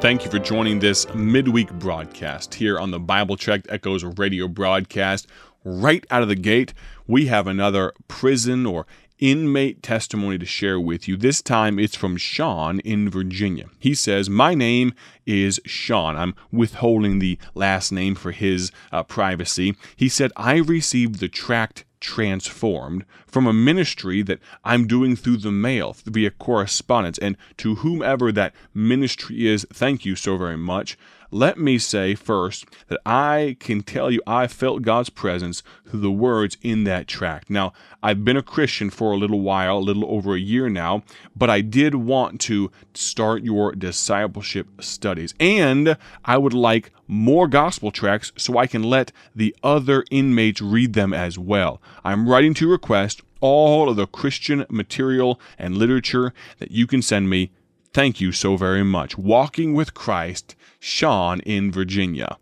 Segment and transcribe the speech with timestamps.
[0.00, 5.26] Thank you for joining this midweek broadcast here on the Bible Tract Echoes radio broadcast.
[5.62, 6.72] Right out of the gate,
[7.06, 8.86] we have another prison or
[9.18, 11.18] inmate testimony to share with you.
[11.18, 13.66] This time it's from Sean in Virginia.
[13.78, 14.94] He says, My name
[15.26, 16.16] is Sean.
[16.16, 19.76] I'm withholding the last name for his uh, privacy.
[19.96, 25.52] He said, I received the tract transformed from a ministry that I'm doing through the
[25.52, 27.18] mail via correspondence.
[27.18, 30.98] And to whomever that ministry is, thank you so very much.
[31.32, 36.10] Let me say first that I can tell you I felt God's presence through the
[36.10, 37.48] words in that tract.
[37.48, 37.72] Now,
[38.02, 41.04] I've been a Christian for a little while, a little over a year now,
[41.36, 45.34] but I did want to start your discipleship studies.
[45.38, 50.94] And I would like more gospel tracts so I can let the other inmates read
[50.94, 51.80] them as well.
[52.04, 57.30] I'm writing to request all of the Christian material and literature that you can send
[57.30, 57.50] me.
[57.92, 59.18] Thank you so very much.
[59.18, 62.38] Walking with Christ Sean in Virginia.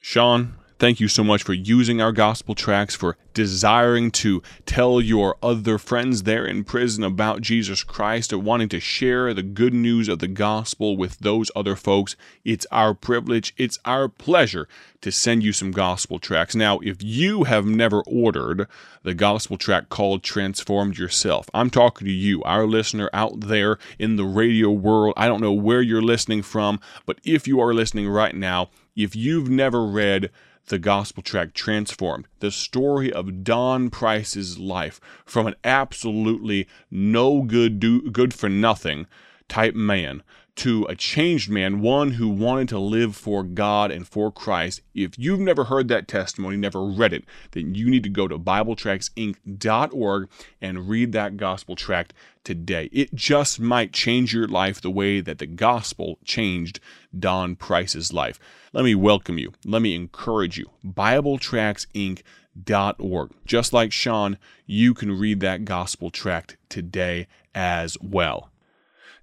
[0.00, 5.36] Sean, thank you so much for using our gospel tracts, for desiring to tell your
[5.42, 10.08] other friends there in prison about Jesus Christ, or wanting to share the good news
[10.08, 12.16] of the gospel with those other folks.
[12.44, 14.68] It's our privilege, it's our pleasure
[15.00, 16.54] to send you some gospel tracts.
[16.54, 18.66] Now, if you have never ordered
[19.02, 24.16] the gospel tract called Transformed Yourself, I'm talking to you, our listener out there in
[24.16, 25.14] the radio world.
[25.16, 29.14] I don't know where you're listening from, but if you are listening right now, if
[29.14, 30.30] you've never read
[30.66, 37.78] the gospel track transformed the story of don price's life from an absolutely no good
[37.78, 39.06] do good for nothing
[39.48, 40.22] type man
[40.56, 44.80] to a changed man, one who wanted to live for God and for Christ.
[44.94, 48.38] If you've never heard that testimony, never read it, then you need to go to
[48.38, 50.30] BibleTractsInc.org
[50.62, 52.88] and read that gospel tract today.
[52.90, 56.80] It just might change your life the way that the gospel changed
[57.16, 58.40] Don Price's life.
[58.72, 59.52] Let me welcome you.
[59.64, 60.70] Let me encourage you.
[60.86, 63.30] BibleTractsInc.org.
[63.44, 68.50] Just like Sean, you can read that gospel tract today as well.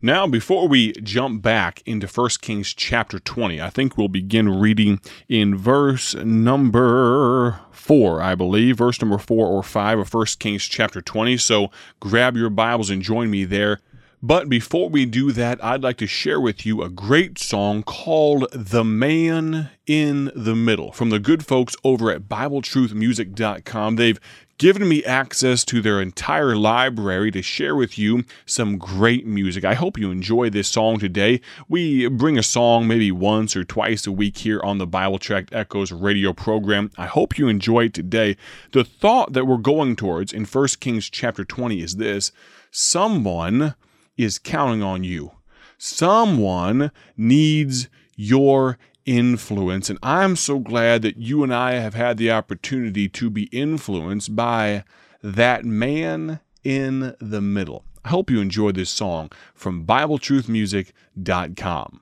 [0.05, 4.99] Now, before we jump back into 1 Kings chapter 20, I think we'll begin reading
[5.29, 10.99] in verse number 4, I believe, verse number 4 or 5 of 1 Kings chapter
[10.99, 11.37] 20.
[11.37, 11.71] So
[12.01, 13.79] grab your Bibles and join me there.
[14.21, 18.47] But before we do that, I'd like to share with you a great song called
[18.51, 23.95] The Man in the Middle from the good folks over at BibleTruthMusic.com.
[23.95, 24.19] They've
[24.57, 29.65] given me access to their entire library to share with you some great music.
[29.65, 31.41] I hope you enjoy this song today.
[31.67, 35.53] We bring a song maybe once or twice a week here on the Bible Tract
[35.53, 36.91] Echoes radio program.
[36.97, 38.37] I hope you enjoy it today.
[38.71, 42.31] The thought that we're going towards in 1 Kings chapter 20 is this
[42.71, 43.75] someone
[44.17, 45.31] is counting on you.
[45.77, 49.89] Someone needs your influence.
[49.89, 54.35] And I'm so glad that you and I have had the opportunity to be influenced
[54.35, 54.83] by
[55.21, 57.85] that man in the middle.
[58.05, 62.01] I hope you enjoyed this song from BibleTruthMusic.com.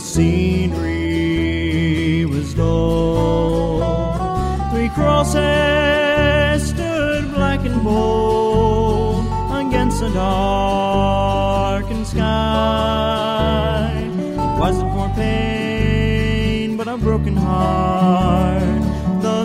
[0.00, 1.84] the scenery
[2.24, 3.82] was dull.
[4.72, 13.92] Three crosses stood black and bold against the darkened sky.
[14.08, 18.80] It wasn't for pain, but a broken heart.
[19.20, 19.44] The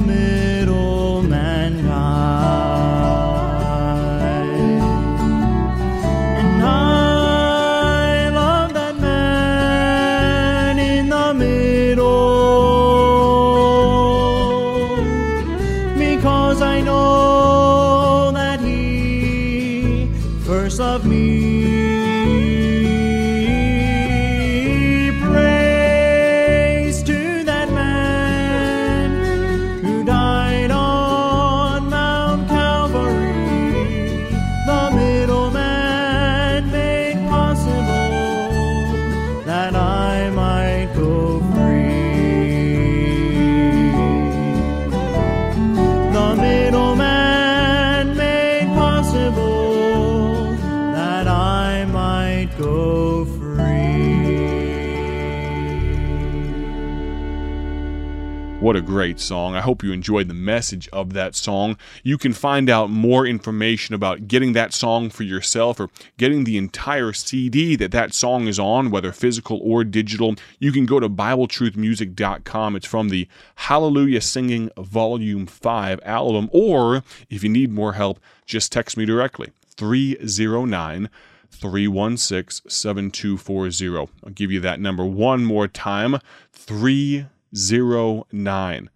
[58.66, 59.54] What a great song.
[59.54, 61.78] I hope you enjoyed the message of that song.
[62.02, 66.58] You can find out more information about getting that song for yourself or getting the
[66.58, 70.34] entire CD that that song is on, whether physical or digital.
[70.58, 72.76] You can go to BibleTruthMusic.com.
[72.76, 76.50] It's from the Hallelujah Singing Volume 5 album.
[76.52, 81.10] Or if you need more help, just text me directly 309
[81.52, 84.12] 316 7240.
[84.24, 86.18] I'll give you that number one more time
[86.52, 88.90] 309 316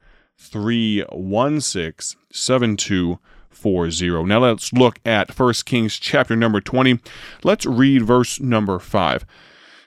[2.32, 4.24] 7240.
[4.26, 7.00] Now let's look at 1 Kings chapter number 20.
[7.44, 9.26] Let's read verse number 5.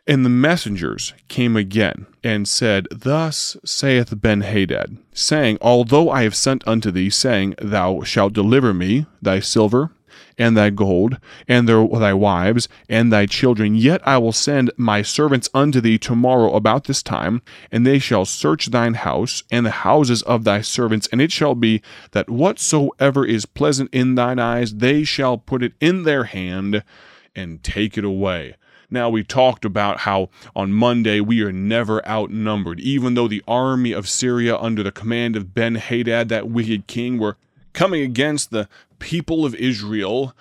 [0.04, 6.66] And the messengers came again and said, Thus saith Benhadad, saying, Although I have sent
[6.66, 9.92] unto thee, saying, Thou shalt deliver me thy silver
[10.38, 15.02] and thy gold, and their, thy wives, and thy children, yet I will send my
[15.02, 19.70] servants unto thee tomorrow about this time, and they shall search thine house, and the
[19.70, 21.82] houses of thy servants, and it shall be
[22.12, 26.82] that whatsoever is pleasant in thine eyes, they shall put it in their hand,
[27.34, 28.56] and take it away.
[28.92, 32.78] Now, we talked about how on Monday we are never outnumbered.
[32.78, 37.18] Even though the army of Syria, under the command of Ben Hadad, that wicked king,
[37.18, 37.38] were
[37.72, 38.68] coming against the
[39.02, 40.32] people of Israel,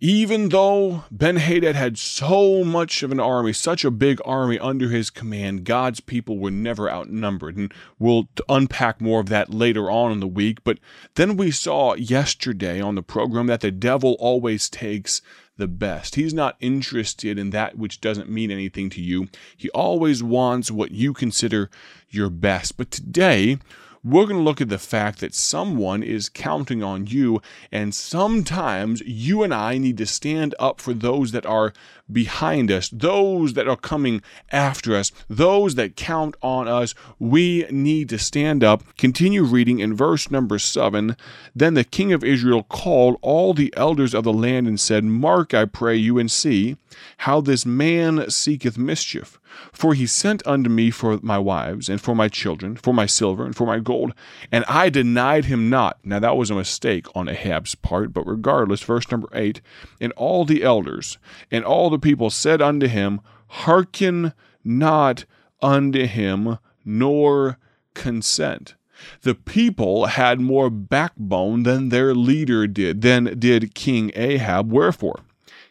[0.00, 4.88] even though Ben Hadad had so much of an army, such a big army under
[4.88, 7.56] his command, God's people were never outnumbered.
[7.56, 10.64] And we'll unpack more of that later on in the week.
[10.64, 10.78] But
[11.14, 15.20] then we saw yesterday on the program that the devil always takes
[15.58, 16.14] the best.
[16.14, 19.28] He's not interested in that which doesn't mean anything to you.
[19.56, 21.70] He always wants what you consider
[22.10, 22.76] your best.
[22.76, 23.58] But today,
[24.06, 27.42] we're going to look at the fact that someone is counting on you,
[27.72, 31.72] and sometimes you and I need to stand up for those that are
[32.10, 34.22] behind us, those that are coming
[34.52, 36.94] after us, those that count on us.
[37.18, 38.84] We need to stand up.
[38.96, 41.16] Continue reading in verse number seven.
[41.54, 45.52] Then the king of Israel called all the elders of the land and said, Mark,
[45.52, 46.76] I pray you, and see
[47.18, 49.40] how this man seeketh mischief.
[49.72, 53.44] For he sent unto me for my wives, and for my children, for my silver,
[53.44, 54.12] and for my gold,
[54.50, 55.98] and I denied him not.
[56.04, 59.60] Now that was a mistake on Ahab's part, but regardless, verse number 8
[60.00, 61.18] And all the elders
[61.50, 64.32] and all the people said unto him, Hearken
[64.64, 65.24] not
[65.62, 67.58] unto him, nor
[67.94, 68.74] consent.
[69.22, 74.72] The people had more backbone than their leader did, than did King Ahab.
[74.72, 75.20] Wherefore?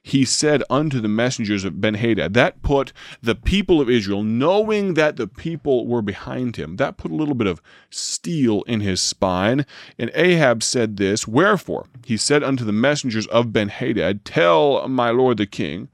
[0.07, 2.35] He said unto the messengers of Benhadad.
[2.35, 2.93] That put
[3.23, 7.33] the people of Israel, knowing that the people were behind him, that put a little
[7.33, 7.59] bit of
[7.89, 9.65] steel in his spine.
[9.97, 15.37] And Ahab said this, Wherefore he said unto the messengers of Benhadad, Tell my lord
[15.37, 15.89] the king,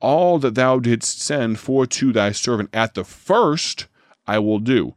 [0.00, 3.86] all that thou didst send for to thy servant at the first
[4.26, 4.96] I will do,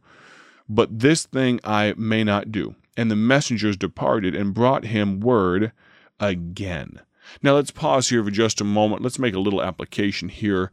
[0.68, 2.74] but this thing I may not do.
[2.94, 5.72] And the messengers departed and brought him word
[6.18, 7.00] again.
[7.42, 9.02] Now let's pause here for just a moment.
[9.02, 10.70] Let's make a little application here.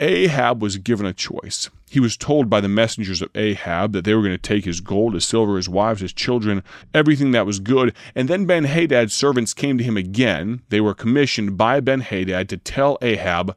[0.00, 1.70] Ahab was given a choice.
[1.90, 4.80] He was told by the messengers of Ahab that they were going to take his
[4.80, 6.62] gold, his silver, his wives, his children,
[6.94, 7.94] everything that was good.
[8.14, 10.62] And then Ben Hadad's servants came to him again.
[10.68, 13.56] They were commissioned by Ben Hadad to tell Ahab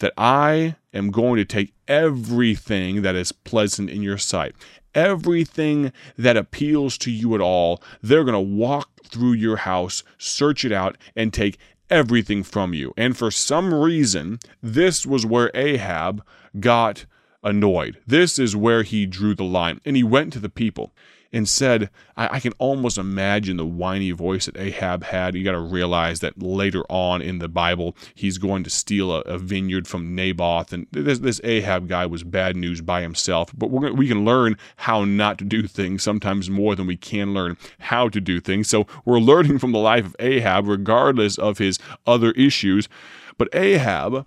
[0.00, 4.54] that I am going to take everything that is pleasant in your sight,
[4.94, 7.82] everything that appeals to you at all.
[8.02, 11.58] They're going to walk through your house, search it out, and take
[11.90, 12.92] everything from you.
[12.96, 16.24] And for some reason, this was where Ahab
[16.58, 17.06] got
[17.42, 17.98] annoyed.
[18.06, 19.80] This is where he drew the line.
[19.84, 20.92] And he went to the people
[21.32, 25.34] and said, I, I, can almost imagine the whiny voice that Ahab had.
[25.34, 29.20] You got to realize that later on in the Bible, he's going to steal a,
[29.20, 30.72] a vineyard from Naboth.
[30.72, 33.52] And this, this, Ahab guy was bad news by himself.
[33.56, 37.58] But we can learn how not to do things sometimes more than we can learn
[37.78, 38.68] how to do things.
[38.70, 42.88] So we're learning from the life of Ahab, regardless of his other issues.
[43.36, 44.26] But Ahab,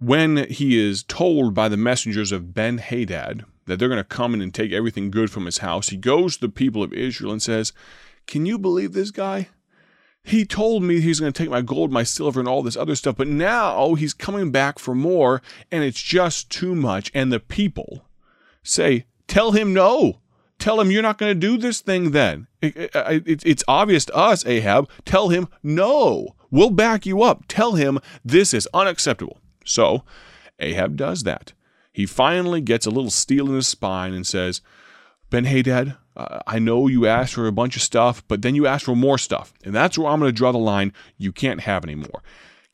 [0.00, 4.34] when he is told by the messengers of Ben Hadad that they're going to come
[4.34, 7.32] in and take everything good from his house, he goes to the people of Israel
[7.32, 7.72] and says,
[8.26, 9.48] Can you believe this guy?
[10.24, 12.94] He told me he's going to take my gold, my silver, and all this other
[12.94, 17.10] stuff, but now he's coming back for more, and it's just too much.
[17.12, 18.04] And the people
[18.62, 20.20] say, Tell him no.
[20.58, 22.46] Tell him you're not going to do this thing then.
[22.60, 24.88] it's obvious to us, Ahab.
[25.04, 26.36] Tell him no.
[26.52, 27.44] We'll back you up.
[27.48, 29.38] Tell him this is unacceptable.
[29.64, 30.04] So
[30.60, 31.52] Ahab does that.
[31.92, 34.60] He finally gets a little steel in his spine and says,
[35.30, 38.66] Ben Hadad, uh, I know you asked for a bunch of stuff, but then you
[38.66, 39.52] asked for more stuff.
[39.64, 40.92] And that's where I'm going to draw the line.
[41.16, 42.22] You can't have any more.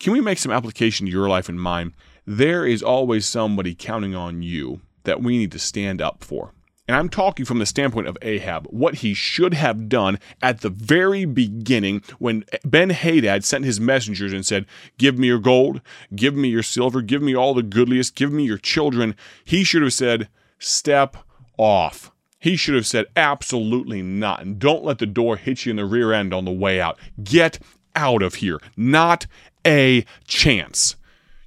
[0.01, 1.95] Can we make some application to your life and mine?
[2.27, 6.53] There is always somebody counting on you that we need to stand up for.
[6.89, 10.71] And I'm talking from the standpoint of Ahab, what he should have done at the
[10.71, 14.65] very beginning when Ben Hadad sent his messengers and said,
[14.97, 15.83] Give me your gold,
[16.17, 19.15] give me your silver, give me all the goodliest, give me your children.
[19.45, 20.29] He should have said,
[20.59, 21.19] Step
[21.59, 22.11] off.
[22.39, 24.41] He should have said, Absolutely not.
[24.41, 26.99] And don't let the door hit you in the rear end on the way out.
[27.23, 27.59] Get
[27.95, 28.61] out of here.
[28.79, 29.27] Not
[29.67, 30.97] a chance.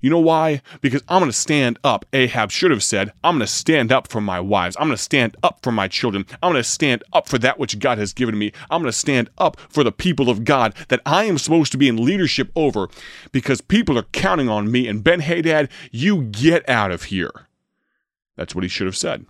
[0.02, 0.62] You know why?
[0.82, 2.06] Because I'm going to stand up.
[2.12, 4.76] Ahab should have said, I'm going to stand up for my wives.
[4.80, 6.26] I'm going to stand up for my children.
[6.42, 8.52] I'm going to stand up for that which God has given me.
[8.70, 11.78] I'm going to stand up for the people of God that I am supposed to
[11.78, 12.90] be in leadership over
[13.32, 14.88] because people are counting on me.
[14.88, 17.48] And Ben Hadad, you get out of here.
[18.36, 19.26] That's what he should have said.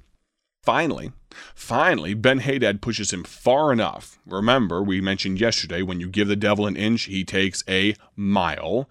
[0.63, 1.11] Finally,
[1.55, 4.19] finally, Ben Hadad pushes him far enough.
[4.27, 8.87] Remember, we mentioned yesterday when you give the devil an inch, he takes a mile.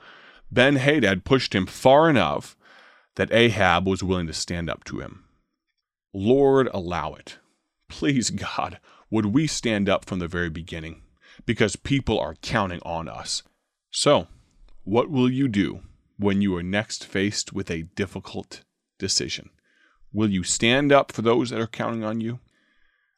[0.51, 2.57] Ben Hadad pushed him far enough
[3.17, 5.25] that Ahab was willing to stand up to him.
[6.13, 7.39] Lord, allow it.
[7.89, 8.79] Please, God,
[9.11, 11.03] would we stand up from the very beginning?
[11.47, 13.43] Because people are counting on us.
[13.91, 14.29] So,
[14.85, 15.81] what will you do
[16.19, 18.63] when you are next faced with a difficult
[18.99, 19.51] decision?
[20.13, 22.41] Will you stand up for those that are counting on you?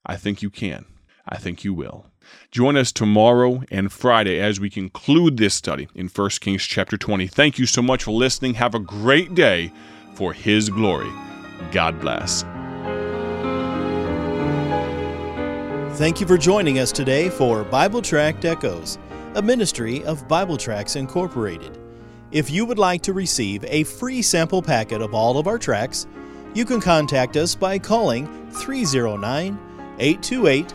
[0.05, 0.87] I think you can.
[1.29, 2.07] I think you will.
[2.51, 7.27] Join us tomorrow and Friday as we conclude this study in 1 Kings chapter 20.
[7.27, 8.55] Thank you so much for listening.
[8.55, 9.73] Have a great day
[10.15, 11.11] for His glory.
[11.71, 12.45] God bless.
[15.99, 18.99] Thank you for joining us today for Bible Tract Echoes,
[19.35, 21.79] a ministry of Bible Tracts Incorporated.
[22.33, 26.07] If you would like to receive a free sample packet of all of our tracks,
[26.55, 29.59] you can contact us by calling 309
[29.99, 30.75] 828